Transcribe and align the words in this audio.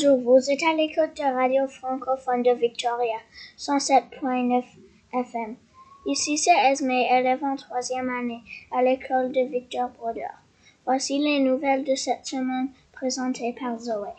Bonjour, 0.00 0.18
vous 0.18 0.48
êtes 0.48 0.62
à 0.62 0.74
l'écoute 0.74 1.16
de 1.16 1.24
Radio 1.24 1.66
francophone 1.66 2.44
de 2.44 2.52
Victoria, 2.52 3.16
107.9 3.58 4.62
FM. 5.12 5.56
Ici 6.06 6.38
c'est 6.38 6.56
Esme, 6.70 6.92
élève 6.92 7.42
en 7.42 7.56
troisième 7.56 8.08
année 8.08 8.40
à 8.70 8.80
l'école 8.80 9.32
de 9.32 9.40
Victor 9.50 9.88
Brodeur. 9.88 10.30
Voici 10.84 11.18
les 11.18 11.40
nouvelles 11.40 11.82
de 11.82 11.96
cette 11.96 12.26
semaine 12.26 12.68
présentées 12.92 13.56
par 13.58 13.76
Zoé. 13.80 14.10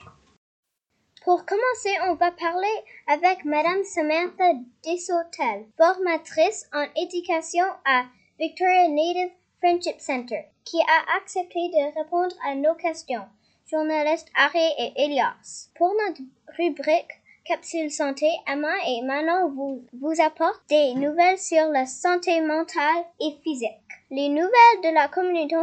Pour 1.24 1.46
commencer, 1.46 1.96
on 2.10 2.16
va 2.16 2.32
parler 2.32 2.76
avec 3.08 3.46
Madame 3.46 3.86
Samantha 3.86 4.56
Desotel, 4.84 5.66
formatrice 5.78 6.70
en 6.74 6.88
éducation 7.02 7.66
à 7.86 8.04
Victoria 8.38 8.90
Native 8.90 9.32
Friendship 9.60 10.02
Center, 10.02 10.44
qui 10.66 10.82
a 10.82 11.18
accepté 11.18 11.70
de 11.70 11.98
répondre 11.98 12.36
à 12.46 12.56
nos 12.56 12.76
questions 12.76 13.24
journalistes 13.70 14.30
Harry 14.36 14.72
et 14.78 14.94
Elias. 14.96 15.70
Pour 15.76 15.94
notre 15.94 16.22
rubrique 16.58 17.22
Capsule 17.46 17.92
Santé, 17.92 18.30
Emma 18.48 18.74
et 18.88 19.02
Manon 19.02 19.50
vous, 19.50 19.84
vous 19.94 20.22
apportent 20.22 20.68
des 20.70 20.94
nouvelles 20.94 21.40
sur 21.40 21.68
la 21.68 21.86
santé 21.86 22.42
mentale 22.42 23.06
et 23.20 23.36
physique. 23.44 23.70
Les 24.12 24.30
nouvelles 24.30 24.82
de 24.84 24.94
la 24.94 25.08
communauté 25.08 25.56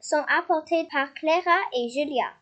sont 0.00 0.24
apportées 0.28 0.86
par 0.90 1.12
Clara 1.14 1.58
et 1.76 1.88
Julia. 1.88 2.32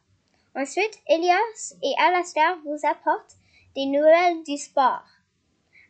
Ensuite, 0.54 1.00
Elias 1.08 1.74
et 1.82 1.95
Alastair 1.98 2.58
vous 2.64 2.86
apportent 2.86 3.36
des 3.74 3.86
nouvelles 3.86 4.42
du 4.46 4.56
sport. 4.56 5.04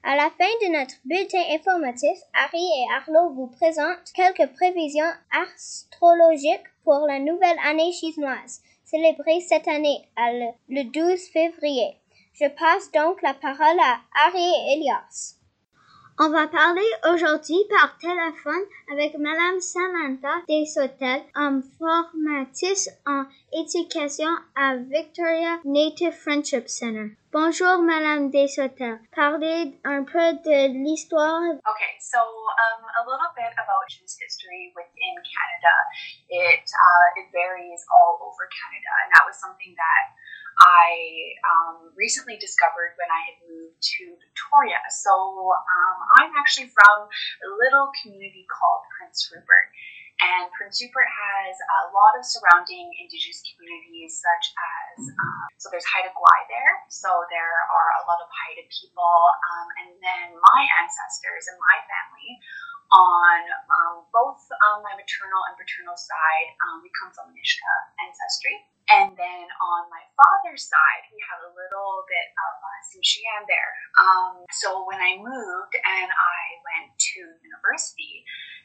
À 0.03 0.15
la 0.15 0.31
fin 0.31 0.53
de 0.63 0.73
notre 0.73 0.95
bulletin 1.05 1.43
informatif, 1.53 2.17
Harry 2.33 2.63
et 2.63 2.87
Arlo 2.97 3.31
vous 3.35 3.49
présentent 3.49 4.13
quelques 4.15 4.53
prévisions 4.55 5.13
astrologiques 5.33 6.71
pour 6.85 7.07
la 7.07 7.19
nouvelle 7.19 7.59
année 7.65 7.93
chinoise 7.93 8.63
célébrée 8.87 9.41
cette 9.41 9.69
année 9.69 10.09
le 10.69 10.85
12 10.85 11.29
février. 11.29 11.97
Je 12.35 12.47
passe 12.49 12.91
donc 12.93 13.21
la 13.23 13.35
parole 13.35 13.81
à 13.81 13.99
Harry 14.25 14.53
Elias. 14.73 15.35
On 16.19 16.31
va 16.31 16.49
parler 16.49 16.89
aujourd'hui 17.13 17.61
par 17.69 17.99
téléphone 17.99 18.65
avec 18.91 19.19
Madame 19.19 19.61
Samantha 19.61 20.41
Desotel, 20.49 21.21
un 21.35 21.61
formatrice 21.77 22.89
en 23.05 23.27
éducation 23.53 24.33
à 24.57 24.77
Victoria 24.77 25.61
Native 25.67 26.17
Friendship 26.17 26.71
Center. 26.71 27.13
Bonjour 27.33 27.83
Madame 27.83 28.31
Desotel. 28.31 28.99
Parlez 29.15 29.77
un 29.85 30.05
peu 30.05 30.33
de 30.41 30.73
l'histoire. 30.73 31.53
Okay, 31.53 31.93
so 32.01 32.17
um, 32.17 32.81
a 32.97 33.05
little 33.05 33.33
bit 33.37 33.53
about 33.61 33.85
Jewish 33.93 34.17
history 34.17 34.73
within 34.73 35.21
Canada. 35.21 35.75
It 36.33 36.65
uh, 36.65 37.21
it 37.21 37.29
varies 37.29 37.85
all 37.93 38.17
over 38.25 38.49
Canada, 38.49 38.89
and 39.05 39.09
that 39.13 39.25
was 39.29 39.37
something 39.37 39.77
that 39.77 40.17
I 40.57 41.37
um, 41.45 41.93
recently 41.97 42.41
discovered 42.41 42.97
when 42.97 43.11
I 43.13 43.21
had 43.29 43.37
moved 43.45 43.77
to 43.77 44.05
Victoria. 44.17 44.81
So 44.89 45.13
um, 45.13 45.97
I'm 46.21 46.33
actually 46.37 46.73
from 46.73 47.09
a 47.09 47.49
little 47.61 47.93
community 48.01 48.49
called 48.49 48.89
Prince 48.97 49.29
Rupert. 49.33 49.69
And 50.17 50.49
Prince 50.57 50.81
Rupert 50.81 51.13
has 51.13 51.55
a 51.61 51.93
lot 51.93 52.17
of 52.17 52.25
surrounding 52.25 52.89
indigenous 52.97 53.45
communities, 53.53 54.17
such 54.17 54.45
as 54.57 55.13
um, 55.13 55.45
so 55.61 55.69
there's 55.69 55.85
Haida 55.85 56.09
Gwaii 56.09 56.45
there, 56.49 56.73
so 56.89 57.13
there 57.29 57.53
are 57.69 57.91
a 58.01 58.03
lot 58.09 58.17
of 58.25 58.29
Haida 58.33 58.65
people, 58.73 59.17
um, 59.53 59.69
and 59.85 59.91
then 60.01 60.27
my 60.41 60.61
ancestors 60.81 61.53
and 61.53 61.61
my 61.61 61.77
family 61.85 62.33
on 62.93 63.39
um, 63.71 63.95
both 64.15 64.43
um, 64.71 64.83
my 64.87 64.95
maternal 64.95 65.43
and 65.51 65.55
paternal 65.59 65.99
side, 65.99 66.49
um, 66.67 66.83
we 66.83 66.91
come 66.95 67.11
from 67.11 67.35
Nishka 67.35 67.75
ancestry. 68.03 68.57
And 68.87 69.19
then 69.19 69.47
on 69.51 69.91
my 69.91 70.05
father's 70.15 70.63
side, 70.71 71.11
we 71.11 71.19
have 71.27 71.43
a 71.43 71.51
little 71.51 72.07
bit 72.07 72.31
of 72.39 72.55
uh, 72.63 72.67
there. 73.51 73.73
Um, 73.99 74.47
so 74.51 74.87
when 74.87 74.99
I 74.99 75.19
moved 75.19 75.75
and 75.77 76.09
I 76.11 76.41
went 76.65 76.95
to 76.97 77.21
university 77.45 78.25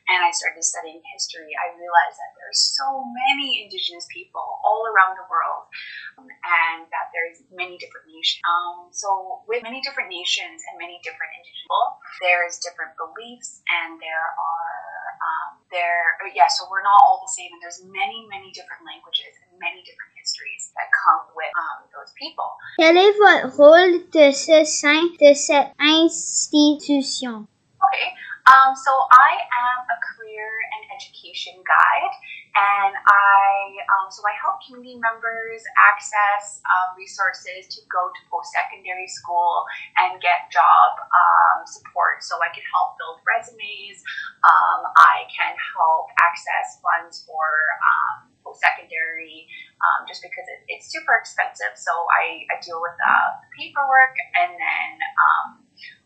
and 0.10 0.24
I 0.24 0.34
started 0.34 0.64
studying 0.66 1.02
history, 1.14 1.54
I 1.54 1.78
realized 1.78 2.18
that 2.18 2.34
there's 2.40 2.74
so 2.74 3.06
many 3.06 3.64
indigenous 3.64 4.08
people 4.10 4.44
all 4.66 4.90
around 4.90 5.16
the 5.16 5.28
world 5.30 5.70
and 6.18 6.88
that 6.90 7.12
there's 7.14 7.44
many 7.52 7.78
different 7.78 8.08
nations. 8.10 8.42
Um, 8.44 8.92
so 8.92 9.44
with 9.48 9.64
many 9.64 9.82
different 9.82 10.10
nations 10.10 10.64
and 10.70 10.76
many 10.80 11.00
different 11.04 11.32
indigenous 11.38 11.62
people, 11.64 11.86
there's 12.20 12.60
different 12.60 12.94
beliefs 12.98 13.62
and 13.70 14.00
there 14.02 14.28
are 14.36 14.82
um, 15.22 15.62
there 15.70 16.18
yeah 16.34 16.50
so 16.50 16.66
we're 16.70 16.84
not 16.84 16.98
all 17.06 17.22
the 17.22 17.32
same 17.32 17.54
and 17.54 17.62
there's 17.62 17.80
many 17.86 18.26
many 18.28 18.50
different 18.52 18.82
languages 18.84 19.32
and 19.46 19.54
many 19.62 19.86
different 19.86 20.12
histories 20.18 20.74
that 20.74 20.90
come 20.92 21.30
with 21.38 21.54
um, 21.56 21.86
those 21.94 22.12
people. 22.18 22.50
Quel 22.80 22.98
est 22.98 23.14
votre 23.16 23.48
rôle 23.56 24.10
de 24.12 24.32
ce 24.34 24.66
sein 24.66 25.14
de 25.20 25.34
cette 25.34 25.72
institution? 25.80 27.48
Okay 27.80 28.12
um, 28.50 28.74
so 28.76 28.92
I 29.14 29.38
am 29.38 29.78
a 29.86 29.98
career 30.02 30.50
and 30.76 30.82
education 30.92 31.56
guide, 31.62 32.14
and 32.52 32.94
I 32.96 33.48
um, 33.96 34.12
so 34.12 34.20
I 34.28 34.36
help 34.36 34.60
community 34.60 35.00
members 35.00 35.64
access 35.80 36.60
um, 36.68 37.00
resources 37.00 37.72
to 37.72 37.80
go 37.88 38.12
to 38.12 38.22
post-secondary 38.28 39.08
school 39.08 39.64
and 39.96 40.20
get 40.20 40.52
job 40.52 41.00
um, 41.00 41.64
support. 41.64 42.20
So 42.20 42.36
I 42.44 42.52
can 42.52 42.64
help 42.68 43.00
build 43.00 43.24
resumes. 43.24 44.04
Um, 44.44 44.82
I 45.00 45.32
can 45.32 45.56
help 45.56 46.12
access 46.20 46.84
funds 46.84 47.24
for 47.24 47.48
um, 47.80 48.36
post-secondary 48.44 49.48
um, 49.80 50.04
just 50.04 50.20
because 50.20 50.44
it, 50.52 50.68
it's 50.68 50.92
super 50.92 51.16
expensive. 51.16 51.80
So 51.80 51.92
I, 52.12 52.44
I 52.52 52.60
deal 52.60 52.84
with 52.84 53.00
uh, 53.00 53.30
the 53.48 53.50
paperwork 53.56 54.16
and 54.36 54.52
then 54.60 54.92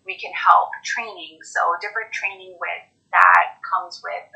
we 0.06 0.14
can 0.22 0.30
help 0.38 0.70
training. 0.86 1.42
So 1.42 1.74
different 1.82 2.14
training 2.14 2.54
with 2.62 2.86
that 3.10 3.58
comes 3.66 3.98
with 4.06 4.30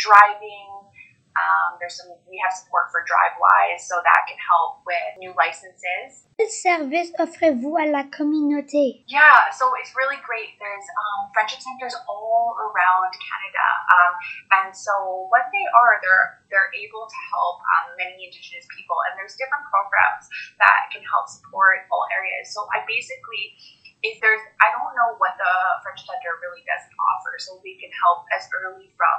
driving. 0.00 0.79
Um, 1.38 1.78
there's 1.78 1.94
some 1.94 2.10
we 2.26 2.42
have 2.42 2.50
support 2.50 2.90
for 2.90 3.06
DriveWise, 3.06 3.86
so 3.86 4.02
that 4.02 4.26
can 4.26 4.38
help 4.38 4.82
with 4.82 5.18
new 5.22 5.30
licenses. 5.38 6.26
Quel 6.34 6.50
service 6.50 7.14
offrez-vous 7.20 7.76
à 7.78 7.86
la 7.86 8.04
communauté? 8.10 9.04
Yeah, 9.06 9.50
so 9.54 9.70
it's 9.78 9.94
really 9.94 10.18
great. 10.26 10.58
There's 10.58 10.88
um, 10.90 11.30
friendship 11.30 11.62
centers 11.62 11.94
all 12.10 12.58
around 12.58 13.14
Canada, 13.14 13.66
um, 13.94 14.12
and 14.58 14.68
so 14.74 15.28
what 15.30 15.46
they 15.54 15.66
are, 15.70 16.02
they're 16.02 16.42
they're 16.50 16.72
able 16.74 17.06
to 17.06 17.18
help 17.30 17.62
um, 17.62 17.94
many 17.94 18.26
Indigenous 18.26 18.66
people, 18.74 18.98
and 19.06 19.14
there's 19.14 19.38
different 19.38 19.62
programs 19.70 20.26
that 20.58 20.90
can 20.90 21.06
help 21.06 21.30
support 21.30 21.86
all 21.94 22.10
areas. 22.10 22.50
So 22.50 22.66
I 22.74 22.82
basically 22.90 23.54
if 24.00 24.16
there's, 24.24 24.40
I 24.64 24.72
don't 24.72 24.96
know 24.96 25.16
what 25.20 25.36
the 25.36 25.54
French 25.84 26.00
Center 26.08 26.32
really 26.40 26.64
doesn't 26.64 26.96
offer, 26.96 27.36
so 27.36 27.60
we 27.60 27.76
can 27.76 27.92
help 28.00 28.24
as 28.32 28.48
early 28.48 28.88
from 28.96 29.16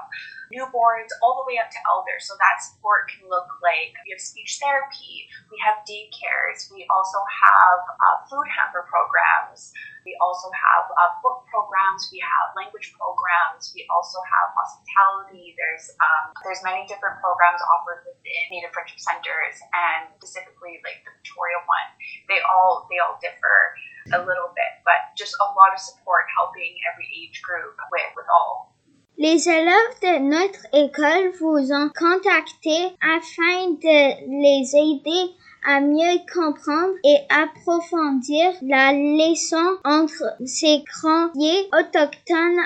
newborns 0.50 1.14
all 1.22 1.42
the 1.42 1.46
way 1.46 1.62
up 1.62 1.70
to 1.70 1.80
elders. 1.86 2.26
So 2.26 2.34
that 2.42 2.60
support 2.66 3.14
can 3.14 3.30
look 3.30 3.48
like 3.62 3.94
we 4.04 4.14
have 4.14 4.22
speech 4.22 4.58
therapy, 4.58 5.30
we 5.54 5.58
have 5.62 5.86
daycares, 5.86 6.68
we 6.74 6.90
also 6.90 7.22
have 7.22 7.80
uh, 7.88 8.18
food 8.26 8.48
hamper 8.50 8.84
programs, 8.90 9.70
we 10.02 10.18
also 10.18 10.50
have 10.50 10.90
uh, 10.98 11.14
book 11.22 11.46
programs, 11.46 12.10
we 12.10 12.18
have 12.26 12.58
language 12.58 12.90
programs, 12.98 13.70
we 13.78 13.86
also 13.94 14.18
have 14.26 14.50
hospitality. 14.50 15.54
There's 15.54 15.94
um, 16.02 16.34
there's 16.42 16.66
many 16.66 16.90
different 16.90 17.22
programs 17.22 17.62
offered 17.78 18.02
within 18.10 18.44
Native 18.50 18.74
Friendship 18.74 18.98
Centers, 18.98 19.62
and 19.62 20.10
specifically 20.18 20.82
like 20.82 21.06
the 21.06 21.14
Victoria 21.22 21.62
one, 21.70 21.90
they 22.26 22.42
all 22.50 22.90
they 22.90 22.98
all 22.98 23.22
differ 23.22 23.78
a 24.10 24.20
little 24.20 24.50
bit, 24.56 24.72
but 24.84 25.14
just 25.18 25.36
a 25.40 25.48
lot 25.54 25.74
of 25.74 25.80
support 25.80 26.26
helping 26.38 26.74
every 26.92 27.08
age 27.22 27.42
group 27.42 27.76
with, 27.92 28.10
with 28.16 28.26
all. 28.30 28.72
Les 29.18 29.48
élèves 29.48 30.00
de 30.02 30.18
notre 30.20 30.66
école 30.74 31.32
vous 31.40 31.72
ont 31.72 31.92
contacté 31.94 32.98
afin 33.02 33.78
de 33.78 34.18
les 34.26 34.76
aider 34.76 35.36
à 35.66 35.80
mieux 35.80 36.20
comprendre 36.34 36.96
et 37.04 37.20
approfondir 37.30 38.54
la 38.62 38.94
leçon 38.94 39.78
entre 39.84 40.24
ces 40.46 40.84
croyants 40.86 41.68
autochtones 41.74 42.60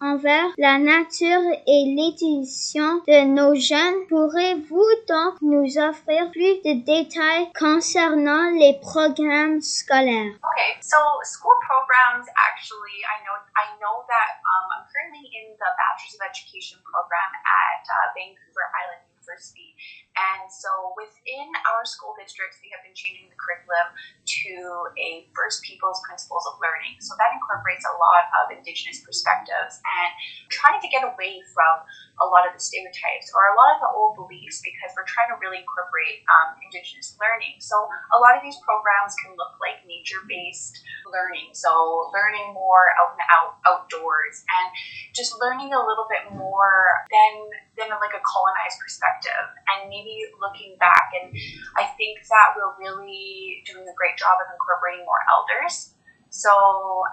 envers 0.00 0.50
la 0.58 0.78
nature 0.78 1.42
et 1.66 1.94
l'éducation 1.96 3.02
de 3.08 3.24
nos 3.24 3.54
jeunes. 3.54 4.06
Pourrez-vous 4.08 4.88
donc 5.08 5.40
nous 5.42 5.78
offrir 5.78 6.30
plus 6.30 6.60
de 6.64 6.84
détails 6.84 7.48
concernant 7.58 8.50
les 8.50 8.78
programmes 8.80 9.60
scolaires? 9.60 10.36
Okay, 10.36 10.72
so 10.80 10.96
school 11.24 11.56
programs 11.64 12.26
actually, 12.36 13.00
I 13.04 13.16
know, 13.24 13.36
I 13.56 13.66
know 13.80 14.04
that 14.08 14.40
um, 14.44 14.64
I'm 14.76 14.84
currently 14.92 15.24
in 15.40 15.56
the 15.56 15.70
Bachelor's 15.76 16.16
of 16.16 16.22
Education 16.28 16.78
program 16.84 17.30
at 17.44 17.84
uh, 17.84 18.12
Vancouver 18.16 18.66
Island 18.72 19.02
University. 19.12 19.74
And 20.16 20.48
so 20.48 20.96
within 20.96 21.52
our 21.68 21.84
school 21.84 22.16
districts, 22.16 22.56
we 22.64 22.72
have 22.72 22.80
been 22.80 22.96
changing 22.96 23.28
the 23.28 23.36
curriculum 23.36 23.92
to 23.92 24.54
a 24.96 25.28
First 25.36 25.60
Peoples 25.60 26.00
Principles 26.08 26.48
of 26.48 26.56
Learning. 26.58 26.96
So 27.04 27.12
that 27.20 27.36
incorporates 27.36 27.84
a 27.84 27.94
lot 28.00 28.24
of 28.40 28.56
Indigenous 28.56 29.04
perspectives 29.04 29.76
and 29.76 30.10
trying 30.48 30.80
to 30.80 30.88
get 30.88 31.04
away 31.04 31.44
from 31.52 31.84
a 32.22 32.26
lot 32.26 32.48
of 32.48 32.56
the 32.56 32.62
stereotypes 32.62 33.28
or 33.36 33.52
a 33.52 33.54
lot 33.60 33.76
of 33.76 33.84
the 33.84 33.90
old 33.92 34.16
beliefs 34.16 34.64
because 34.64 34.96
we're 34.96 35.08
trying 35.08 35.28
to 35.28 35.36
really 35.36 35.60
incorporate 35.60 36.24
um, 36.32 36.56
Indigenous 36.64 37.12
learning. 37.20 37.60
So 37.60 37.76
a 37.76 38.18
lot 38.18 38.32
of 38.32 38.40
these 38.40 38.56
programs 38.64 39.12
can 39.20 39.36
look 39.36 39.60
like 39.60 39.84
nature-based 39.84 40.80
learning. 41.12 41.52
So 41.52 42.08
learning 42.16 42.56
more 42.56 42.96
out 42.96 43.14
and 43.14 43.24
out 43.28 43.60
outdoors 43.66 44.42
and 44.46 44.66
just 45.12 45.36
learning 45.40 45.74
a 45.74 45.82
little 45.82 46.06
bit 46.08 46.32
more 46.32 47.04
than 47.12 47.32
than 47.76 47.88
like 48.00 48.14
a 48.16 48.22
colonized 48.24 48.78
perspective 48.80 49.46
and 49.68 49.90
maybe 49.90 50.05
looking 50.40 50.76
back 50.78 51.10
and 51.16 51.34
I 51.76 51.90
think 51.98 52.22
that 52.28 52.54
we're 52.54 52.74
really 52.78 53.62
doing 53.66 53.86
a 53.86 53.96
great 53.96 54.16
job 54.16 54.38
of 54.38 54.48
incorporating 54.52 55.04
more 55.04 55.22
elders 55.26 55.96
so 56.36 56.52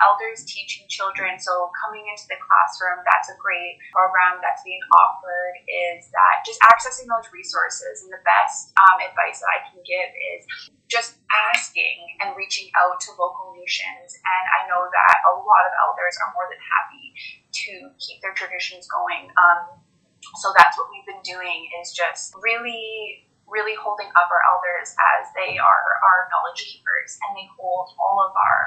elders 0.04 0.44
teaching 0.44 0.84
children. 0.92 1.40
So 1.40 1.72
coming 1.80 2.04
into 2.12 2.28
the 2.28 2.36
classroom, 2.44 3.06
that's 3.08 3.32
a 3.32 3.38
great 3.40 3.80
program 3.96 4.44
that's 4.44 4.60
being 4.68 4.84
offered. 4.92 5.56
Is 5.64 6.12
that 6.12 6.44
just 6.44 6.60
accessing 6.68 7.08
those 7.08 7.32
resources? 7.32 8.04
And 8.04 8.12
the 8.12 8.24
best 8.28 8.76
um, 8.76 9.00
advice 9.00 9.40
that 9.40 9.52
I 9.54 9.60
can 9.72 9.80
give 9.86 10.10
is 10.36 10.44
just 10.92 11.24
asking 11.56 12.04
and 12.20 12.36
reaching 12.36 12.68
out 12.76 13.00
to 13.08 13.16
local 13.16 13.56
nations. 13.56 14.12
And 14.12 14.46
I 14.60 14.68
know 14.68 14.92
that 14.92 15.16
a 15.30 15.34
lot 15.40 15.64
of 15.66 15.74
elders 15.88 16.20
are 16.20 16.36
more 16.36 16.48
than 16.52 16.60
happy 16.60 17.06
to 17.64 17.74
keep 18.04 18.20
their 18.20 18.36
traditions 18.36 18.90
going. 18.92 19.32
Um, 19.40 19.83
so 20.40 20.52
that's 20.56 20.78
what 20.78 20.88
we've 20.92 21.06
been 21.06 21.24
doing 21.24 21.70
is 21.82 21.92
just 21.92 22.34
really 22.42 23.28
really 23.48 23.76
holding 23.78 24.08
up 24.18 24.32
our 24.32 24.44
elders 24.50 24.96
as 25.20 25.30
they 25.36 25.60
are 25.60 25.86
our 26.02 26.26
knowledge 26.32 26.64
keepers 26.64 27.20
and 27.28 27.38
they 27.38 27.48
hold 27.60 27.92
all 28.00 28.24
of 28.24 28.34
our 28.34 28.62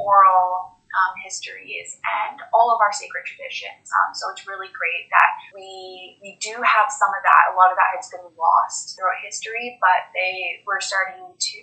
oral 0.00 0.82
um, 0.92 1.12
histories 1.24 1.96
and 2.04 2.44
all 2.52 2.68
of 2.68 2.78
our 2.84 2.92
sacred 2.92 3.24
traditions. 3.24 3.88
Um, 3.88 4.12
so 4.12 4.28
it's 4.28 4.44
really 4.44 4.68
great 4.72 5.08
that 5.08 5.32
we 5.56 6.20
we 6.20 6.36
do 6.40 6.52
have 6.60 6.92
some 6.92 7.08
of 7.16 7.22
that. 7.24 7.52
A 7.52 7.56
lot 7.56 7.72
of 7.72 7.80
that 7.80 7.96
has 7.96 8.12
been 8.12 8.24
lost 8.36 8.96
throughout 8.96 9.20
history, 9.24 9.80
but 9.80 10.12
they 10.12 10.60
we're 10.68 10.84
starting 10.84 11.32
to 11.32 11.60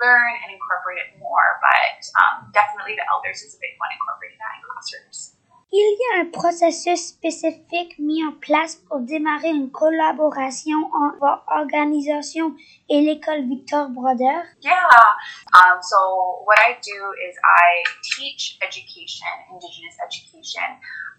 learn 0.00 0.32
and 0.44 0.52
incorporate 0.52 1.00
it 1.00 1.16
more. 1.16 1.60
But 1.64 2.04
um, 2.20 2.52
definitely 2.52 2.98
the 2.98 3.08
elders 3.08 3.40
is 3.40 3.56
a 3.56 3.60
big 3.60 3.76
one, 3.80 3.88
incorporating 3.96 4.36
that 4.40 4.52
in 4.60 4.62
classrooms. 4.68 5.40
Il 5.74 5.78
y 5.78 6.18
a 6.18 6.20
un 6.20 6.26
processus 6.26 7.00
spécifique 7.00 7.98
mis 7.98 8.22
en 8.22 8.32
place 8.32 8.76
pour 8.76 9.00
démarrer 9.00 9.48
une 9.48 9.70
collaboration 9.70 10.76
entre 10.92 11.42
organisation 11.48 12.54
et 12.81 12.81
l'école 13.00 13.48
Victor 13.48 13.88
Broder? 13.88 14.44
Yeah. 14.60 14.88
Um, 15.54 15.80
so 15.80 16.42
what 16.44 16.58
I 16.58 16.76
do 16.82 16.98
is 17.28 17.36
I 17.40 17.84
teach 18.16 18.58
education, 18.60 19.32
Indigenous 19.48 19.96
education, 20.04 20.68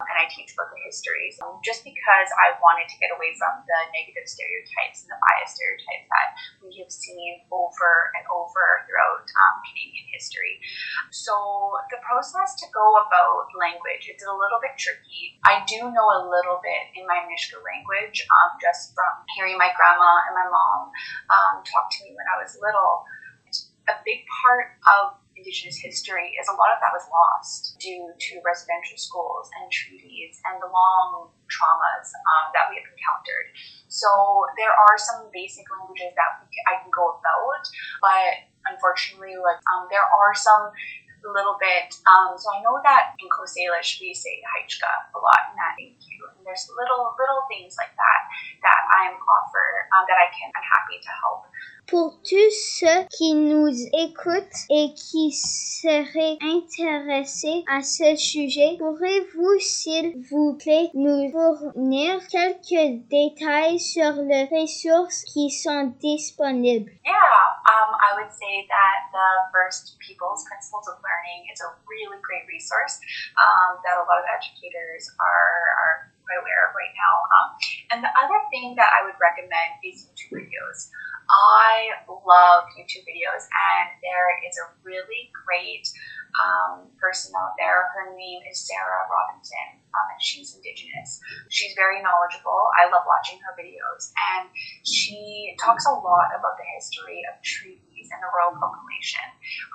and 0.02 0.16
I 0.18 0.26
teach 0.26 0.54
the 0.54 0.66
histories 0.86 1.38
um, 1.42 1.62
just 1.62 1.86
because 1.86 2.28
I 2.34 2.58
wanted 2.58 2.90
to 2.90 2.96
get 2.98 3.14
away 3.14 3.34
from 3.38 3.62
the 3.62 3.78
negative 3.94 4.26
stereotypes 4.26 5.06
and 5.06 5.10
the 5.14 5.18
bias 5.18 5.54
stereotypes 5.54 6.06
that 6.10 6.28
we 6.60 6.74
have 6.82 6.90
seen 6.90 7.42
over 7.50 8.10
and 8.18 8.24
over 8.30 8.64
throughout 8.86 9.22
um, 9.22 9.54
Canadian 9.62 10.06
history. 10.10 10.58
So 11.10 11.34
the 11.90 12.02
process 12.04 12.58
to 12.62 12.66
go 12.74 12.86
about 13.06 13.50
language, 13.54 14.10
it's 14.10 14.26
a 14.26 14.34
little 14.34 14.60
bit 14.60 14.74
tricky. 14.76 15.38
I 15.46 15.62
do 15.66 15.88
know 15.90 16.06
a 16.20 16.22
little 16.26 16.58
bit 16.60 16.94
in 16.98 17.06
my 17.06 17.22
Mishka 17.26 17.58
language 17.62 18.22
um, 18.28 18.58
just 18.60 18.92
from 18.92 19.24
hearing 19.38 19.56
my 19.56 19.70
grandma 19.74 20.26
and 20.30 20.34
my 20.34 20.48
mom 20.50 20.90
um, 21.30 21.54
talked 21.66 21.96
to 21.98 22.04
me 22.04 22.12
when 22.14 22.26
I 22.28 22.36
was 22.40 22.56
little. 22.60 23.04
A 23.84 24.00
big 24.04 24.24
part 24.44 24.80
of 24.88 25.20
Indigenous 25.36 25.76
history 25.76 26.32
is 26.40 26.48
a 26.48 26.56
lot 26.56 26.72
of 26.72 26.80
that 26.80 26.94
was 26.94 27.04
lost 27.10 27.76
due 27.76 28.08
to 28.16 28.32
residential 28.46 28.96
schools 28.96 29.50
and 29.60 29.68
treaties 29.68 30.40
and 30.48 30.56
the 30.62 30.70
long 30.70 31.28
traumas 31.52 32.08
um, 32.32 32.48
that 32.56 32.70
we 32.72 32.80
have 32.80 32.88
encountered. 32.88 33.52
So 33.92 34.08
there 34.56 34.72
are 34.72 34.96
some 34.96 35.28
basic 35.34 35.68
languages 35.68 36.16
that 36.16 36.40
we, 36.40 36.48
I 36.64 36.80
can 36.80 36.88
go 36.94 37.18
about, 37.18 37.64
but 38.00 38.48
unfortunately, 38.72 39.36
like 39.36 39.60
um, 39.68 39.90
there 39.92 40.06
are 40.06 40.32
some 40.32 40.72
little 41.24 41.56
bit. 41.56 41.88
Um, 42.04 42.36
so 42.36 42.52
I 42.52 42.60
know 42.60 42.76
that 42.84 43.16
in 43.16 43.28
Coast 43.32 43.56
Salish 43.56 43.96
we 44.00 44.12
say 44.12 44.44
Haichka 44.44 44.92
a 45.16 45.18
lot 45.18 45.48
in 45.48 45.56
that 45.56 45.72
thank 45.80 45.96
you. 46.04 46.20
And 46.28 46.44
there's 46.44 46.68
little 46.76 47.16
little 47.16 47.48
things 47.48 47.80
like 47.80 47.96
that 47.96 48.20
that 48.60 48.80
I'm 49.00 49.16
offer 49.16 49.88
um, 49.96 50.04
that 50.04 50.20
I 50.20 50.28
can 50.36 50.52
I'm 50.52 50.66
happy 50.68 51.00
to 51.00 51.10
help 51.24 51.48
Pour 51.86 52.16
tous 52.22 52.50
ceux 52.80 53.04
qui 53.10 53.34
nous 53.34 53.68
écoutent 53.92 54.64
et 54.70 54.94
qui 54.96 55.32
seraient 55.32 56.38
intéressés 56.40 57.62
à 57.68 57.82
ce 57.82 58.16
sujet, 58.16 58.76
pourrez-vous, 58.78 59.60
s'il 59.60 60.16
vous 60.30 60.56
plaît, 60.56 60.88
nous 60.94 61.30
fournir 61.30 62.26
quelques 62.28 63.04
détails 63.12 63.78
sur 63.78 64.16
les 64.16 64.48
ressources 64.48 65.24
qui 65.28 65.50
sont 65.50 65.92
disponibles? 66.00 66.90
Yeah, 67.04 67.12
um, 67.68 67.92
I 68.00 68.16
would 68.16 68.32
say 68.32 68.64
that 68.64 69.12
the 69.12 69.52
First 69.52 69.98
Peoples 70.00 70.42
Principles 70.48 70.88
of 70.88 70.96
Learning 71.04 71.52
is 71.52 71.60
a 71.60 71.68
really 71.84 72.16
great 72.24 72.48
resource 72.48 72.96
um, 73.36 73.76
that 73.84 74.00
a 74.00 74.04
lot 74.08 74.18
of 74.18 74.26
educators 74.32 75.12
are, 75.20 75.60
are 75.84 75.96
quite 76.24 76.40
aware 76.40 76.64
of 76.64 76.72
right 76.72 76.96
now. 76.96 77.14
Um, 77.28 77.48
and 77.92 77.98
the 78.00 78.12
other 78.16 78.40
thing 78.48 78.72
that 78.80 78.88
I 78.88 79.04
would 79.04 79.20
recommend 79.20 79.84
is 79.84 80.08
YouTube 80.08 80.40
videos. 80.40 80.88
I 81.30 82.04
love 82.08 82.64
YouTube 82.76 83.04
videos, 83.04 83.44
and 83.48 83.86
there 84.00 84.28
is 84.44 84.56
a 84.60 84.66
really 84.82 85.30
great 85.32 85.88
um, 86.40 86.90
person 86.98 87.32
out 87.36 87.54
there. 87.58 87.92
Her 87.94 88.16
name 88.16 88.42
is 88.50 88.66
Sarah 88.66 89.06
Robinson, 89.06 89.80
um, 89.94 90.06
and 90.12 90.20
she's 90.20 90.54
Indigenous. 90.56 91.20
She's 91.48 91.74
very 91.76 92.02
knowledgeable. 92.02 92.68
I 92.74 92.90
love 92.90 93.06
watching 93.06 93.38
her 93.44 93.54
videos, 93.54 94.10
and 94.34 94.50
she 94.84 95.54
talks 95.60 95.86
a 95.86 95.94
lot 95.94 96.32
about 96.34 96.56
the 96.58 96.66
history 96.76 97.22
of 97.30 97.40
treaties 97.42 97.83
and 98.14 98.22
the 98.22 98.30
royal 98.30 98.54
proclamation. 98.54 99.26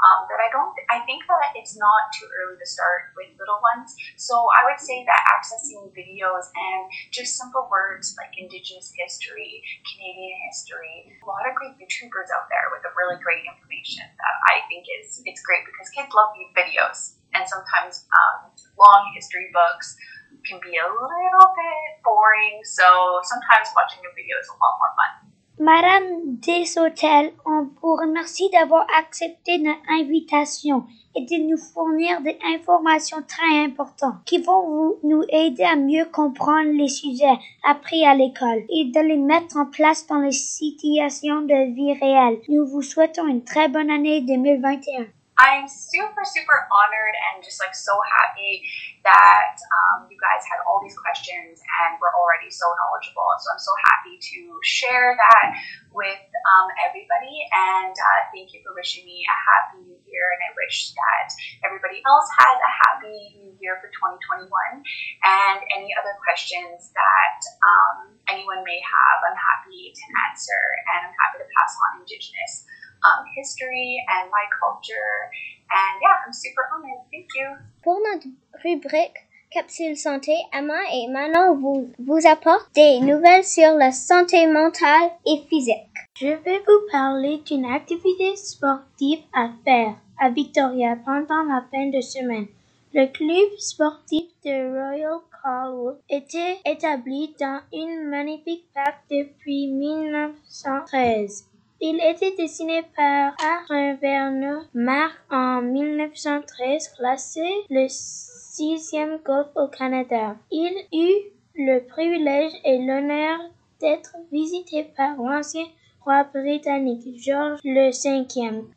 Um, 0.07 0.25
I 0.31 0.47
don't, 0.49 0.73
I 0.87 1.03
think 1.03 1.27
that 1.27 1.53
it's 1.59 1.75
not 1.75 2.09
too 2.15 2.25
early 2.41 2.55
to 2.55 2.67
start 2.67 3.11
with 3.19 3.35
little 3.35 3.59
ones. 3.59 3.93
So 4.15 4.33
I 4.55 4.63
would 4.65 4.79
say 4.79 5.03
that 5.03 5.21
accessing 5.35 5.91
videos 5.91 6.47
and 6.55 6.87
just 7.11 7.35
simple 7.35 7.67
words 7.67 8.15
like 8.15 8.31
Indigenous 8.39 8.95
history, 8.95 9.61
Canadian 9.83 10.39
history, 10.47 11.19
a 11.19 11.27
lot 11.27 11.43
of 11.43 11.53
great 11.59 11.75
YouTubers 11.77 12.31
out 12.31 12.47
there 12.47 12.71
with 12.71 12.87
a 12.87 12.91
really 12.95 13.19
great 13.19 13.43
information 13.43 14.07
that 14.07 14.35
I 14.49 14.63
think 14.71 14.87
is 14.87 15.21
it's 15.27 15.43
great 15.43 15.67
because 15.67 15.91
kids 15.91 16.09
love 16.15 16.31
these 16.33 16.49
videos, 16.55 17.19
and 17.35 17.43
sometimes 17.43 18.07
um, 18.15 18.49
long 18.79 19.11
history 19.13 19.51
books 19.51 19.99
can 20.47 20.57
be 20.63 20.79
a 20.79 20.87
little 20.87 21.49
bit 21.53 21.89
boring. 22.01 22.63
So 22.63 23.19
sometimes 23.27 23.69
watching 23.75 24.01
a 24.07 24.11
video 24.15 24.39
is 24.39 24.47
a 24.47 24.57
lot 24.57 24.73
more 24.79 24.93
fun. 24.95 25.28
Madame 25.61 26.37
Desautel, 26.39 27.33
on 27.45 27.67
vous 27.81 27.93
remercie 27.93 28.49
d'avoir 28.49 28.87
accepté 28.97 29.57
notre 29.57 29.81
invitation 29.89 30.85
et 31.17 31.25
de 31.25 31.49
nous 31.49 31.57
fournir 31.57 32.21
des 32.21 32.37
informations 32.55 33.21
très 33.27 33.65
importantes 33.65 34.23
qui 34.25 34.37
vont 34.37 34.65
vous, 34.65 34.95
nous 35.03 35.23
aider 35.27 35.63
à 35.63 35.75
mieux 35.75 36.05
comprendre 36.05 36.71
les 36.71 36.87
sujets 36.87 37.37
appris 37.69 38.05
à 38.05 38.15
l'école 38.15 38.63
et 38.69 38.85
de 38.85 39.05
les 39.05 39.17
mettre 39.17 39.57
en 39.57 39.65
place 39.65 40.07
dans 40.07 40.19
les 40.19 40.31
situations 40.31 41.41
de 41.41 41.73
vie 41.75 41.99
réelle. 41.99 42.39
Nous 42.47 42.65
vous 42.65 42.81
souhaitons 42.81 43.27
une 43.27 43.43
très 43.43 43.67
bonne 43.67 43.89
année 43.89 44.21
2021. 44.21 45.07
I'm 45.39 45.71
super, 45.71 46.27
super 46.27 46.67
honored 46.67 47.15
and 47.31 47.39
just 47.39 47.63
like 47.63 47.71
so 47.71 47.95
happy 48.03 48.67
that 49.07 49.55
um, 49.55 50.11
you 50.11 50.19
guys 50.19 50.43
had 50.43 50.59
all 50.67 50.83
these 50.83 50.99
questions 50.99 51.63
and 51.63 51.95
were 52.03 52.11
already 52.11 52.51
so 52.51 52.67
knowledgeable. 52.75 53.23
So 53.39 53.47
I'm 53.55 53.63
so 53.63 53.71
happy 53.87 54.19
to 54.19 54.39
share 54.67 55.15
that 55.15 55.47
with 55.95 56.19
um, 56.19 56.67
everybody. 56.83 57.39
And 57.55 57.95
uh, 57.95 58.19
thank 58.35 58.51
you 58.51 58.59
for 58.67 58.75
wishing 58.75 59.07
me 59.07 59.23
a 59.23 59.37
happy 59.47 59.79
new 59.87 59.99
year. 60.03 60.27
And 60.35 60.41
I 60.43 60.51
wish 60.59 60.91
that 60.99 61.27
everybody 61.63 62.03
else 62.03 62.27
has 62.35 62.55
a 62.59 62.71
happy 62.75 63.39
new 63.39 63.55
year 63.63 63.79
for 63.79 63.87
2021. 63.95 64.43
And 64.43 65.59
any 65.71 65.95
other 65.95 66.19
questions 66.19 66.91
that 66.91 67.39
um, 67.63 68.19
anyone 68.27 68.67
may 68.67 68.83
have, 68.83 69.17
I'm 69.23 69.39
happy 69.39 69.95
to 69.95 70.03
answer. 70.27 70.59
And 70.91 71.07
I'm 71.07 71.15
happy 71.15 71.39
to 71.39 71.47
pass 71.47 71.71
on 71.87 72.03
Indigenous 72.03 72.67
um, 73.05 73.25
history 73.35 74.03
and 74.09 74.29
my 74.29 74.45
culture. 74.59 75.31
And 75.69 75.93
yeah, 76.01 76.25
I'm 76.25 76.33
super 76.33 76.65
honored. 76.73 77.05
Thank 77.11 77.27
you. 77.35 77.47
Pour 77.83 77.99
notre 77.99 78.27
rubrique 78.63 79.17
Capsule 79.51 79.97
Santé, 79.97 80.35
Emma 80.53 80.79
et 80.93 81.07
Manon 81.07 81.55
vous, 81.55 81.89
vous 81.97 82.27
apportent 82.27 82.71
des 82.75 82.99
nouvelles 82.99 83.43
sur 83.43 83.73
la 83.73 83.91
santé 83.91 84.45
mentale 84.45 85.09
et 85.25 85.41
physique. 85.49 85.89
Je 86.15 86.27
vais 86.27 86.59
vous 86.59 86.91
parler 86.91 87.39
d'une 87.39 87.65
activité 87.65 88.35
sportive 88.35 89.23
à 89.33 89.49
faire 89.65 89.95
à 90.19 90.29
Victoria 90.29 90.97
pendant 91.03 91.43
la 91.43 91.63
fin 91.71 91.87
de 91.87 92.01
semaine. 92.01 92.47
Le 92.93 93.07
club 93.07 93.57
sportif 93.57 94.25
de 94.45 94.71
Royal 94.71 95.19
Carlwood 95.41 95.97
était 96.09 96.59
établi 96.65 97.35
dans 97.39 97.61
une 97.73 98.07
magnifique 98.07 98.65
parc 98.73 98.99
depuis 99.09 99.67
1913. 99.67 101.48
Il 101.81 101.95
était 102.03 102.35
dessiné 102.35 102.81
par 102.93 103.33
Arthur 103.41 103.97
Werner 104.01 104.59
Marc 104.73 105.15
en 105.31 105.61
1913, 105.61 106.89
classé 106.97 107.47
le 107.69 107.85
sixième 107.87 109.19
golf 109.23 109.47
au 109.55 109.67
Canada. 109.67 110.35
Il 110.51 110.73
eut 110.91 111.31
le 111.55 111.79
privilège 111.87 112.51
et 112.65 112.79
l'honneur 112.79 113.39
d'être 113.79 114.13
visité 114.29 114.91
par 114.97 115.15
l'ancien 115.15 115.63
roi 116.01 116.25
britannique 116.33 117.17
George 117.17 117.59
V 117.63 117.87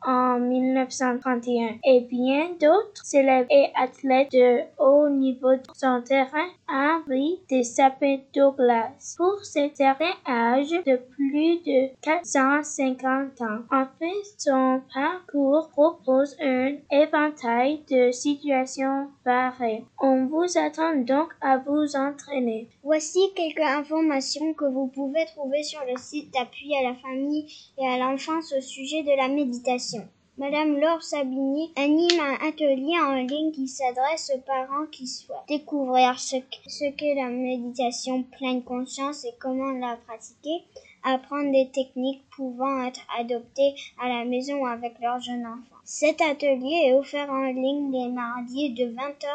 en 0.07 0.39
1931 0.39 1.79
et 1.85 2.01
bien 2.03 2.51
d'autres 2.61 3.05
célèbres 3.05 3.49
et 3.51 3.73
athlètes 3.75 4.31
de 4.33 4.61
haut 4.79 5.09
niveau 5.09 5.55
son 5.75 6.03
terrain 6.03 6.49
Henry 6.75 7.39
de 7.51 7.63
Sapin 7.63 8.21
Douglas 8.35 9.15
pour 9.19 9.45
ce 9.45 9.69
terrain 9.75 10.15
âge 10.27 10.71
de 10.71 10.97
plus 10.97 11.59
de 11.67 11.95
450 12.01 13.43
ans. 13.43 13.61
Enfin, 13.71 14.13
son 14.39 14.81
parcours 14.95 15.69
propose 15.69 16.35
un 16.41 16.77
éventail 16.91 17.83
de 17.91 18.11
situations 18.11 19.09
variées. 19.23 19.85
On 20.01 20.25
vous 20.25 20.57
attend 20.57 20.97
donc 20.97 21.29
à 21.43 21.59
vous 21.59 21.95
entraîner. 21.95 22.71
Voici 22.83 23.21
quelques 23.37 23.61
informations 23.61 24.55
que 24.55 24.65
vous 24.65 24.87
pouvez 24.87 25.27
trouver 25.27 25.63
sur 25.63 25.81
le 25.87 25.99
site 25.99 26.33
d'appui 26.33 26.75
à 26.75 26.89
la 26.89 26.95
famille 26.95 27.47
et 27.79 27.87
à 27.87 27.99
l'enfance 27.99 28.51
au 28.57 28.63
sujet 28.63 29.03
de 29.03 29.15
la 29.15 29.29
méditation. 29.29 30.09
Madame 30.39 30.79
Laure 30.81 31.03
Sabini 31.03 31.71
anime 31.77 32.19
un 32.19 32.49
atelier 32.49 32.99
en 32.99 33.17
ligne 33.17 33.53
qui 33.53 33.69
s'adresse 33.69 34.33
aux 34.35 34.41
parents 34.41 34.87
qui 34.91 35.07
souhaitent 35.07 35.47
découvrir 35.47 36.19
ce 36.19 36.91
qu'est 36.97 37.15
la 37.15 37.29
méditation 37.29 38.23
pleine 38.23 38.63
conscience 38.63 39.27
et 39.27 39.35
comment 39.39 39.73
la 39.73 39.99
pratiquer, 40.07 40.65
apprendre 41.03 41.53
des 41.53 41.69
techniques 41.69 42.23
pouvant 42.31 42.83
être 42.83 43.03
adoptées 43.19 43.75
à 44.03 44.09
la 44.09 44.25
maison 44.25 44.65
avec 44.65 44.99
leur 45.03 45.21
jeune 45.21 45.45
enfant. 45.47 45.77
Cet 45.85 46.23
atelier 46.23 46.87
est 46.87 46.95
offert 46.95 47.29
en 47.29 47.53
ligne 47.53 47.93
les 47.93 48.09
mardis 48.09 48.71
de 48.71 48.85
20h 48.85 49.27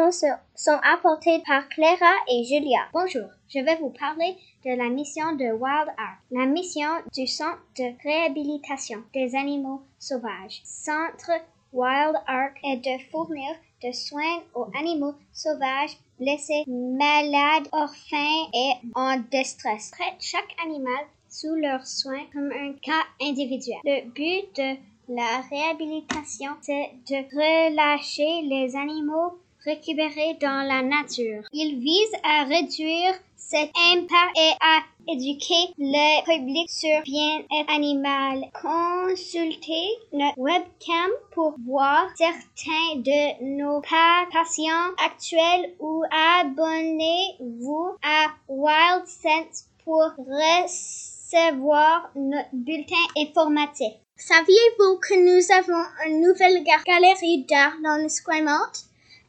sont 0.55 0.79
apportées 0.83 1.43
par 1.45 1.69
Clara 1.69 2.15
et 2.31 2.43
Julia. 2.43 2.87
Bonjour, 2.93 3.29
je 3.47 3.59
vais 3.59 3.75
vous 3.77 3.91
parler 3.91 4.35
de 4.65 4.71
la 4.77 4.89
mission 4.89 5.31
de 5.33 5.51
Wild 5.51 5.89
Ark, 5.97 6.19
la 6.31 6.45
mission 6.45 6.89
du 7.13 7.27
Centre 7.27 7.61
de 7.77 7.91
réhabilitation 8.03 9.03
des 9.13 9.35
animaux 9.35 9.81
sauvages. 9.97 10.61
Centre 10.63 11.31
Wild 11.71 12.15
Ark 12.27 12.57
est 12.63 12.77
de 12.77 13.03
fournir 13.11 13.55
de 13.83 13.91
soins 13.91 14.43
aux 14.53 14.67
animaux 14.77 15.15
sauvages 15.31 15.97
blessés, 16.19 16.63
malades, 16.67 17.67
orphelins 17.71 18.47
et 18.53 18.73
en 18.95 19.17
distress. 19.31 19.91
Traite 19.91 20.19
chaque 20.19 20.55
animal 20.65 21.05
sous 21.29 21.55
leurs 21.55 21.85
soins 21.85 22.25
comme 22.33 22.51
un 22.51 22.73
cas 22.81 23.05
individuel. 23.21 23.77
Le 23.83 24.09
but 24.09 24.55
de 24.55 24.77
la 25.09 25.41
réhabilitation, 25.49 26.51
c'est 26.61 26.91
de 27.07 27.15
relâcher 27.35 28.41
les 28.43 28.75
animaux 28.75 29.39
récupérés 29.63 30.37
dans 30.41 30.67
la 30.67 30.81
nature. 30.81 31.43
Il 31.53 31.79
vise 31.79 32.13
à 32.23 32.43
réduire 32.45 33.13
cet 33.35 33.71
impact 33.93 34.37
et 34.37 34.53
à 34.61 34.81
éduquer 35.11 35.73
le 35.77 36.23
public 36.23 36.69
sur 36.69 37.01
bien-être 37.03 37.71
animal. 37.73 38.45
Consultez 38.53 39.89
notre 40.13 40.37
webcam 40.37 41.11
pour 41.31 41.55
voir 41.65 42.09
certains 42.15 42.95
de 42.95 43.59
nos 43.59 43.81
patients 43.81 44.93
actuels 45.05 45.73
ou 45.79 46.03
abonnez-vous 46.39 47.95
à 48.03 48.27
Wild 48.47 49.07
Sense 49.07 49.65
pour 49.83 50.11
recevoir 50.17 52.09
notre 52.15 52.49
bulletin 52.53 52.95
informatif. 53.17 53.93
Saviez-vous 54.15 54.99
que 54.99 55.15
nous 55.15 55.51
avons 55.53 55.85
une 56.07 56.21
nouvelle 56.21 56.63
galerie 56.63 57.45
d'art 57.45 57.77
dans 57.83 57.95
l'Esquimalt? 58.01 58.85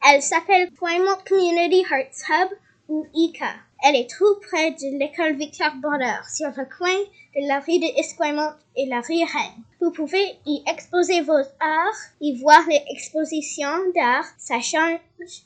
Elle 0.07 0.21
s'appelle 0.21 0.69
Esquimalt 0.71 1.27
Community 1.27 1.85
Arts 1.89 2.29
Hub 2.29 2.49
ou 2.89 3.05
ICA. 3.13 3.53
Elle 3.83 3.95
est 3.95 4.09
tout 4.09 4.35
près 4.47 4.71
de 4.71 4.99
l'école 4.99 5.37
Victor 5.37 5.73
Border, 5.81 6.21
sur 6.31 6.49
le 6.49 6.65
coin 6.77 6.99
de 7.35 7.47
la 7.47 7.59
rue 7.61 7.79
de 7.79 7.99
Esquimalt 7.99 8.55
et 8.75 8.85
la 8.85 9.01
rue 9.01 9.23
Rennes. 9.23 9.63
Vous 9.79 9.91
pouvez 9.91 10.37
y 10.45 10.63
exposer 10.67 11.21
vos 11.21 11.41
arts, 11.59 12.01
y 12.19 12.37
voir 12.39 12.61
les 12.69 12.83
expositions 12.91 13.91
d'art, 13.95 14.25
ça 14.37 14.59
change 14.59 14.99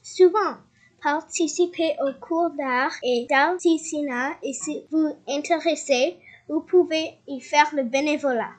souvent. 0.03 0.57
Participez 1.01 1.95
aux 2.05 2.19
cours 2.19 2.49
d'art 2.57 2.91
et 3.03 3.25
d'artisanat 3.29 4.33
et 4.43 4.51
si 4.51 4.83
vous 4.91 5.15
intéressez, 5.29 6.17
vous 6.49 6.61
pouvez 6.61 7.13
y 7.27 7.39
faire 7.39 7.69
le 7.73 7.83
bénévolat. 7.83 8.51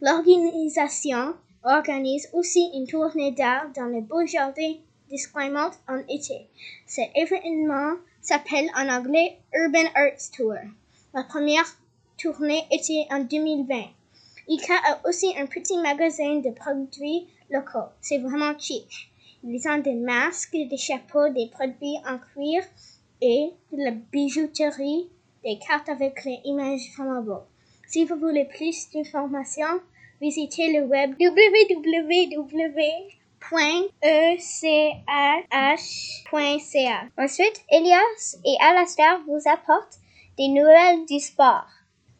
L'organisation 0.00 1.34
organise 1.62 2.28
aussi 2.32 2.68
une 2.74 2.88
tournée 2.88 3.30
d'art 3.30 3.66
dans 3.76 3.86
le 3.86 4.00
beau 4.00 4.26
jardin 4.26 4.74
d'Esquimalt 5.10 5.78
en 5.88 5.98
été. 6.08 6.48
Cet 6.86 7.10
événement 7.14 7.94
s'appelle 8.20 8.70
en 8.76 8.88
anglais 8.88 9.38
Urban 9.52 9.88
Arts 9.94 10.30
Tour. 10.36 10.54
La 11.12 11.24
première 11.24 11.66
tournée 12.18 12.64
était 12.70 13.06
en 13.10 13.20
2020. 13.20 13.74
ICA 14.48 14.74
a 14.86 15.08
aussi 15.08 15.32
un 15.38 15.46
petit 15.46 15.78
magasin 15.78 16.36
de 16.36 16.50
produits 16.50 17.26
locaux. 17.50 17.90
C'est 18.00 18.18
vraiment 18.18 18.58
chic. 18.58 19.10
Ils 19.42 19.68
ont 19.68 19.78
des 19.78 19.94
masques, 19.94 20.52
des 20.52 20.76
chapeaux, 20.76 21.28
des 21.28 21.48
produits 21.48 21.98
en 22.06 22.18
cuir 22.18 22.62
et 23.20 23.50
de 23.72 23.84
la 23.84 23.90
bijouterie, 23.90 25.08
des 25.44 25.58
cartes 25.58 25.88
avec 25.88 26.24
les 26.24 26.40
images 26.44 26.90
vraiment. 26.96 27.44
Si 27.86 28.04
vous 28.04 28.16
voulez 28.16 28.46
plus 28.46 28.90
d'informations, 28.90 29.80
visitez 30.20 30.72
le 30.72 30.86
web 30.86 31.14
www 31.20 32.44
.ecah.ca. 33.50 33.92
Ensuite, 37.18 37.64
Elias 37.70 38.36
et 38.44 38.56
Alastair 38.60 39.20
vous 39.26 39.40
apportent 39.46 39.98
des 40.38 40.48
nouvelles 40.48 41.04
du 41.06 41.20
sport. 41.20 41.66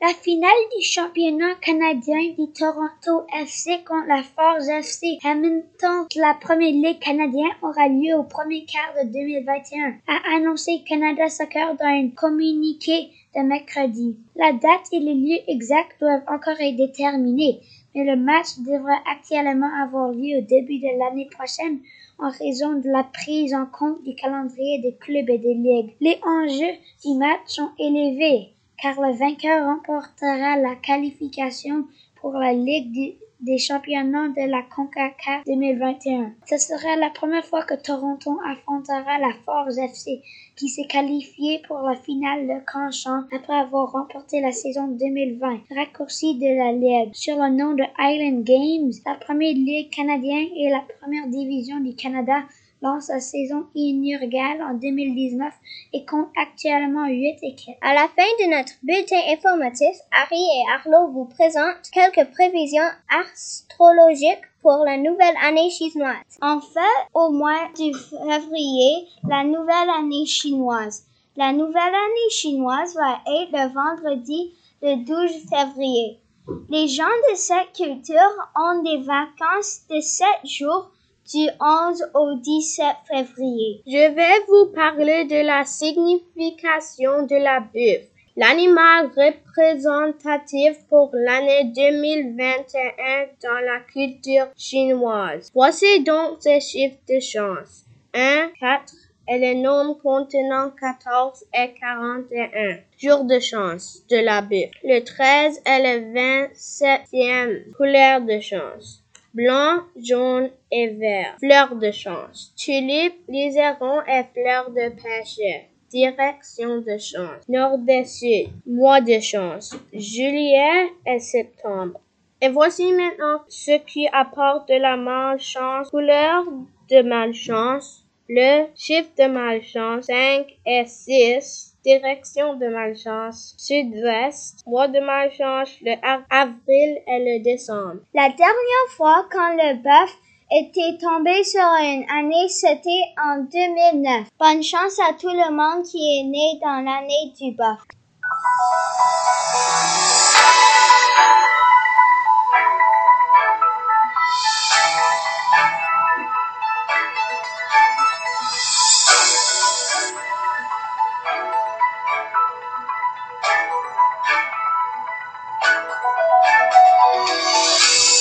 La 0.03 0.13
finale 0.13 0.51
du 0.77 0.85
championnat 0.85 1.55
canadien 1.63 2.35
du 2.37 2.53
Toronto 2.53 3.27
FC 3.33 3.83
contre 3.87 4.09
la 4.09 4.23
Force 4.23 4.69
FC 4.69 5.19
Hamilton 5.25 6.07
de 6.15 6.21
la 6.21 6.35
Première 6.35 6.73
Ligue 6.73 6.99
canadienne 6.99 7.57
aura 7.63 7.89
lieu 7.89 8.15
au 8.15 8.25
premier 8.25 8.67
quart 8.67 8.93
de 9.03 9.11
2021, 9.11 9.95
a 10.07 10.37
annoncé 10.37 10.83
Canada 10.87 11.29
Soccer 11.31 11.75
dans 11.77 11.87
un 11.87 12.11
communiqué 12.11 13.09
de 13.35 13.43
mercredi. 13.43 14.19
La 14.37 14.53
date 14.53 14.93
et 14.93 14.99
les 14.99 15.15
lieux 15.15 15.41
exacts 15.49 15.99
doivent 16.01 16.25
encore 16.29 16.61
être 16.61 16.77
déterminés, 16.77 17.61
mais 17.95 18.05
le 18.05 18.17
match 18.17 18.59
devrait 18.59 19.03
actuellement 19.11 19.71
avoir 19.83 20.13
lieu 20.13 20.39
au 20.39 20.43
début 20.43 20.79
de 20.79 20.99
l'année 20.99 21.29
prochaine 21.31 21.81
en 22.19 22.31
raison 22.31 22.75
de 22.81 22.89
la 22.89 23.05
prise 23.05 23.55
en 23.55 23.67
compte 23.67 24.03
du 24.05 24.15
calendrier 24.15 24.79
des 24.81 24.95
clubs 24.95 25.29
et 25.29 25.39
des 25.39 25.55
ligues. 25.55 25.95
Les 26.01 26.19
enjeux 26.25 26.77
du 27.05 27.19
match 27.19 27.41
sont 27.47 27.71
élevés 27.79 28.55
car 28.81 29.01
le 29.01 29.17
vainqueur 29.17 29.67
remportera 29.67 30.57
la 30.57 30.75
qualification 30.77 31.87
pour 32.17 32.33
la 32.33 32.53
Ligue 32.53 33.17
des 33.45 33.59
championnats 33.59 34.29
de 34.29 34.51
la 34.51 34.63
CONCACAF 34.63 35.45
2021. 35.47 36.33
Ce 36.47 36.57
sera 36.57 36.97
la 36.97 37.11
première 37.11 37.45
fois 37.45 37.63
que 37.63 37.75
Toronto 37.75 38.41
affrontera 38.47 39.19
la 39.19 39.35
Force 39.45 39.77
FC 39.77 40.23
qui 40.57 40.69
s'est 40.69 40.87
qualifiée 40.87 41.61
pour 41.67 41.79
la 41.81 41.97
finale 41.97 42.47
de 42.47 42.65
Canchan 42.65 43.25
après 43.33 43.55
avoir 43.55 43.93
remporté 43.93 44.41
la 44.41 44.53
saison 44.53 44.89
2020, 44.89 45.61
raccourci 45.77 46.39
de 46.39 46.57
la 46.57 46.73
Ligue. 46.73 47.15
Sur 47.15 47.37
le 47.37 47.51
nom 47.51 47.75
de 47.75 47.85
Island 47.99 48.45
Games, 48.45 48.93
la 49.05 49.15
première 49.17 49.55
ligue 49.55 49.91
canadienne 49.91 50.49
et 50.57 50.71
la 50.71 50.83
première 51.01 51.29
division 51.29 51.81
du 51.81 51.95
Canada 51.95 52.45
lance 52.85 53.07
sa 53.07 53.19
saison 53.19 53.67
inaugurale 53.75 54.63
en 54.63 54.75
2019 54.75 55.53
et 55.95 56.05
compte 56.05 56.29
actuellement 56.37 57.07
8 57.07 57.39
équipes. 57.43 57.77
À 57.81 57.95
la 57.95 58.09
fin 58.09 58.31
de 58.41 58.51
notre 58.51 58.73
bulletin 58.83 59.21
informatif, 59.33 59.97
Harry 60.13 60.37
et 60.37 60.65
Arlo 60.77 61.11
vous 61.13 61.25
présentent 61.25 61.91
quelques 61.93 62.31
prévisions 62.33 62.91
astrologiques 63.09 64.45
pour 64.63 64.85
la 64.85 64.99
nouvelle 64.99 65.37
année 65.43 65.71
chinoise. 65.71 66.17
En 66.41 66.61
fait, 66.61 67.01
au 67.15 67.31
mois 67.31 67.69
de 67.79 67.93
février, 67.93 69.09
la 69.29 69.45
nouvelle 69.45 69.91
année 69.99 70.27
chinoise. 70.27 71.05
La 71.37 71.53
nouvelle 71.53 71.77
année 71.77 72.31
chinoise 72.31 72.95
va 72.95 73.19
être 73.27 73.51
le 73.53 73.73
vendredi 73.73 74.55
le 74.83 75.05
12 75.05 75.49
février. 75.49 76.21
Les 76.69 76.89
gens 76.89 77.05
de 77.31 77.35
cette 77.37 77.73
culture 77.75 78.51
ont 78.55 78.83
des 78.83 78.99
vacances 78.99 79.81
de 79.89 80.01
7 80.01 80.27
jours 80.45 80.91
du 81.33 81.49
11 81.61 82.11
au 82.15 82.35
17 82.37 82.87
février. 83.09 83.83
Je 83.87 84.15
vais 84.15 84.45
vous 84.49 84.73
parler 84.75 85.25
de 85.25 85.47
la 85.47 85.65
signification 85.65 87.27
de 87.27 87.37
la 87.37 87.61
bœuf. 87.61 88.03
L'animal 88.37 89.11
représentatif 89.17 90.77
pour 90.89 91.11
l'année 91.13 91.65
2021 91.65 93.27
dans 93.43 93.61
la 93.61 93.81
culture 93.93 94.49
chinoise. 94.57 95.51
Voici 95.55 96.03
donc 96.03 96.39
ces 96.41 96.61
chiffres 96.61 96.99
de 97.09 97.21
chance. 97.21 97.85
1, 98.13 98.51
4 98.59 98.93
et 99.29 99.39
le 99.39 99.63
nombre 99.63 100.01
contenant 100.03 100.71
14 100.71 101.45
et 101.55 101.75
41 101.81 102.79
jours 102.99 103.25
de 103.25 103.39
chance 103.39 104.03
de 104.11 104.17
la 104.17 104.43
bœuf. 104.43 104.71
Le 104.83 105.01
13 105.01 105.63
est 105.65 105.99
le 105.99 106.13
27e 106.13 107.73
couleur 107.77 108.21
de 108.21 108.41
chance. 108.41 109.04
Blanc, 109.35 109.81
jaune 109.97 110.51
et 110.71 110.89
vert. 110.89 111.37
Fleur 111.41 111.75
de 111.75 111.91
chance. 111.91 112.53
Tulipe, 112.57 113.17
liseron 113.29 114.01
et 114.03 114.23
fleur 114.33 114.71
de 114.71 114.91
pêche 114.91 115.67
direction 115.95 116.79
de 116.79 116.99
chance. 116.99 117.49
Nord 117.49 117.79
et 117.89 118.05
sud, 118.05 118.49
mois 118.67 119.01
de 119.01 119.21
chance. 119.21 119.77
Juillet 119.93 120.93
et 121.07 121.21
septembre. 121.21 122.01
Et 122.41 122.49
voici 122.49 122.93
maintenant 122.93 123.41
ce 123.49 123.79
qui 123.79 124.09
apporte 124.13 124.69
de 124.69 124.75
la 124.75 124.97
malchance. 124.97 125.91
Couleur 125.91 126.45
de 126.91 127.03
malchance. 127.03 128.05
Le 128.29 128.67
chiffre 128.75 129.11
de 129.19 129.27
malchance 129.29 130.07
5 130.07 130.47
et 130.67 130.85
6. 130.87 131.74
Direction 131.85 132.55
de 132.55 132.69
malchance. 132.69 133.55
Sud-ouest. 133.59 134.61
Mois 134.67 134.89
de 134.89 135.01
malchance. 135.01 135.69
Le 135.83 135.95
avril 136.31 136.99
et 137.07 137.39
le 137.39 137.43
décembre. 137.43 138.01
La 138.15 138.29
dernière 138.31 138.89
fois 138.97 139.27
quand 139.31 139.53
le 139.53 139.75
bœuf 139.83 140.17
était 140.51 140.97
tombé 140.99 141.45
sur 141.45 141.61
une 141.61 142.05
année, 142.11 142.49
c'était 142.49 143.05
en 143.23 143.41
2009. 143.43 144.29
Bonne 144.39 144.63
chance 144.63 144.99
à 145.01 145.13
tout 145.13 145.29
le 145.29 145.51
monde 145.53 145.85
qui 145.85 145.99
est 145.99 146.25
né 146.25 146.59
dans 146.63 146.83
l'année 146.83 147.33
du 147.39 147.53
bœuf. 147.55 147.79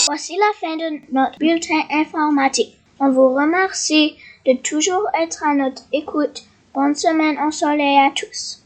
Voici 0.07 0.35
la 0.37 0.51
fin 0.59 0.75
de 0.75 0.99
notre 1.13 1.39
bulletin 1.39 1.81
informatique. 1.91 2.77
On 2.99 3.09
vous 3.09 3.33
remercie 3.33 4.15
de 4.45 4.53
toujours 4.61 5.07
être 5.19 5.43
à 5.43 5.53
notre 5.53 5.83
écoute. 5.93 6.43
Bonne 6.73 6.95
semaine 6.95 7.37
ensoleillée 7.37 7.99
à 7.99 8.11
tous. 8.11 8.62